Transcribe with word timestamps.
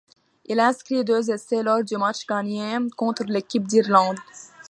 Il 0.45 0.59
inscrit 0.59 1.03
deux 1.03 1.29
essais 1.29 1.61
lors 1.61 1.83
du 1.83 1.95
match 1.95 2.25
gagné 2.25 2.75
contre 2.97 3.21
l'équipe 3.25 3.67
d'Irlande. 3.67 4.17